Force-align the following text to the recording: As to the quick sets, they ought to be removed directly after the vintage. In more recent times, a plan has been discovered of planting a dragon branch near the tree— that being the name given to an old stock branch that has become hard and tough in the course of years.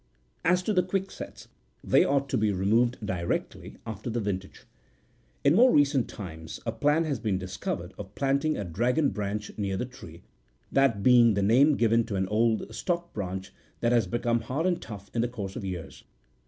As 0.43 0.63
to 0.63 0.73
the 0.73 0.81
quick 0.81 1.11
sets, 1.11 1.47
they 1.83 2.03
ought 2.03 2.27
to 2.29 2.37
be 2.39 2.51
removed 2.51 2.97
directly 3.05 3.77
after 3.85 4.09
the 4.09 4.19
vintage. 4.19 4.63
In 5.43 5.53
more 5.53 5.71
recent 5.71 6.09
times, 6.09 6.59
a 6.65 6.71
plan 6.71 7.03
has 7.03 7.19
been 7.19 7.37
discovered 7.37 7.93
of 7.99 8.15
planting 8.15 8.57
a 8.57 8.63
dragon 8.63 9.09
branch 9.11 9.51
near 9.59 9.77
the 9.77 9.85
tree— 9.85 10.23
that 10.71 11.03
being 11.03 11.35
the 11.35 11.43
name 11.43 11.77
given 11.77 12.03
to 12.05 12.15
an 12.15 12.27
old 12.29 12.73
stock 12.73 13.13
branch 13.13 13.53
that 13.81 13.91
has 13.91 14.07
become 14.07 14.41
hard 14.41 14.65
and 14.65 14.81
tough 14.81 15.11
in 15.13 15.21
the 15.21 15.27
course 15.27 15.55
of 15.55 15.63
years. 15.63 16.03